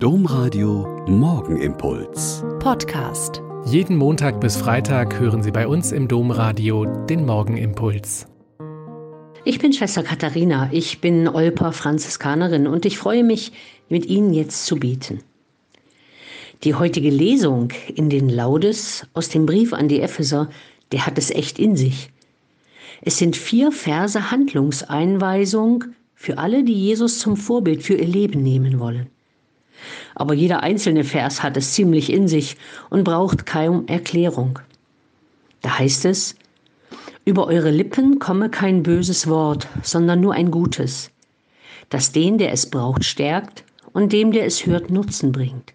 [0.00, 2.44] Domradio Morgenimpuls.
[2.60, 3.42] Podcast.
[3.66, 8.28] Jeden Montag bis Freitag hören Sie bei uns im Domradio den Morgenimpuls.
[9.44, 13.50] Ich bin Schwester Katharina, ich bin Olper Franziskanerin und ich freue mich,
[13.88, 15.18] mit Ihnen jetzt zu beten.
[16.62, 20.48] Die heutige Lesung in den Laudes aus dem Brief an die Epheser,
[20.92, 22.10] der hat es echt in sich.
[23.02, 28.78] Es sind vier Verse Handlungseinweisung für alle, die Jesus zum Vorbild für ihr Leben nehmen
[28.78, 29.08] wollen.
[30.14, 32.56] Aber jeder einzelne Vers hat es ziemlich in sich
[32.90, 34.58] und braucht kaum Erklärung.
[35.62, 36.36] Da heißt es,
[37.24, 41.10] über eure Lippen komme kein böses Wort, sondern nur ein gutes,
[41.90, 45.74] das den, der es braucht, stärkt und dem, der es hört, Nutzen bringt.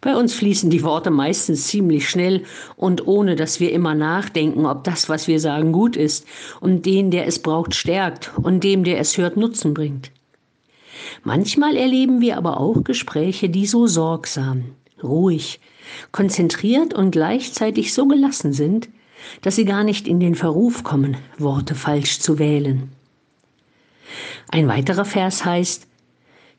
[0.00, 2.42] Bei uns fließen die Worte meistens ziemlich schnell
[2.76, 6.26] und ohne dass wir immer nachdenken, ob das, was wir sagen, gut ist
[6.60, 10.10] und den, der es braucht, stärkt und dem, der es hört, Nutzen bringt.
[11.22, 14.64] Manchmal erleben wir aber auch Gespräche, die so sorgsam,
[15.02, 15.60] ruhig,
[16.12, 18.88] konzentriert und gleichzeitig so gelassen sind,
[19.42, 22.90] dass sie gar nicht in den Verruf kommen, Worte falsch zu wählen.
[24.50, 25.86] Ein weiterer Vers heißt,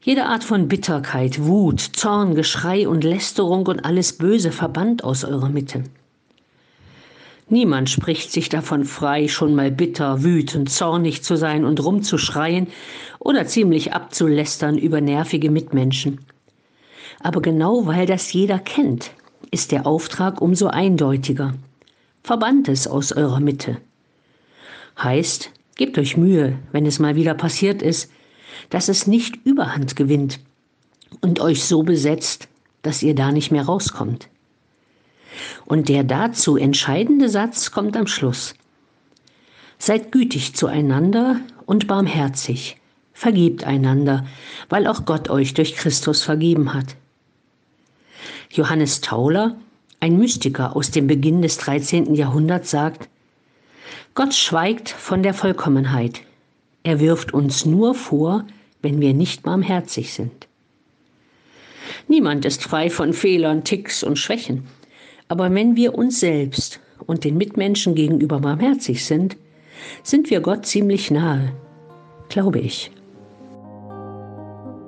[0.01, 5.49] jede Art von Bitterkeit, Wut, Zorn, Geschrei und Lästerung und alles Böse verbannt aus eurer
[5.49, 5.83] Mitte.
[7.47, 12.67] Niemand spricht sich davon frei, schon mal bitter, wütend, zornig zu sein und rumzuschreien
[13.25, 16.19] oder ziemlich abzulästern über nervige Mitmenschen.
[17.19, 19.11] Aber genau weil das jeder kennt,
[19.49, 21.55] ist der Auftrag umso eindeutiger.
[22.21, 23.77] Verbannt es aus eurer Mitte.
[25.01, 28.11] Heißt, gebt euch Mühe, wenn es mal wieder passiert ist,
[28.69, 30.39] dass es nicht überhand gewinnt
[31.21, 32.47] und euch so besetzt,
[32.83, 34.29] dass ihr da nicht mehr rauskommt.
[35.65, 38.53] Und der dazu entscheidende Satz kommt am Schluss.
[39.79, 42.77] Seid gütig zueinander und barmherzig,
[43.15, 44.25] vergebt einander,
[44.69, 46.95] weil auch Gott euch durch Christus vergeben hat.
[48.51, 49.55] Johannes Tauler,
[50.01, 52.13] ein Mystiker aus dem Beginn des 13.
[52.13, 53.09] Jahrhunderts, sagt,
[54.13, 56.21] Gott schweigt von der Vollkommenheit.
[56.83, 58.45] Er wirft uns nur vor,
[58.81, 60.47] wenn wir nicht barmherzig sind.
[62.07, 64.67] Niemand ist frei von Fehlern, Ticks und Schwächen.
[65.29, 69.37] Aber wenn wir uns selbst und den Mitmenschen gegenüber barmherzig sind,
[70.03, 71.53] sind wir Gott ziemlich nahe,
[72.29, 72.91] glaube ich.